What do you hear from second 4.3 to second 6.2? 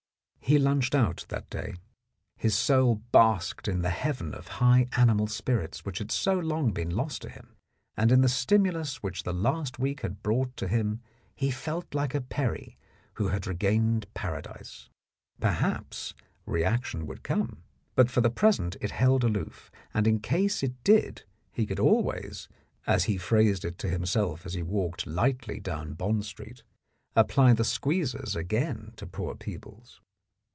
of high animal spirits which had